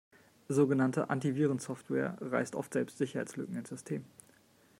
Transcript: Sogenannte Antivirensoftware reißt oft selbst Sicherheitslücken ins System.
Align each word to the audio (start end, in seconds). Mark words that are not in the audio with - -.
Sogenannte 0.47 1.11
Antivirensoftware 1.11 2.17
reißt 2.21 2.55
oft 2.55 2.73
selbst 2.73 2.97
Sicherheitslücken 2.97 3.55
ins 3.55 3.69
System. 3.69 4.03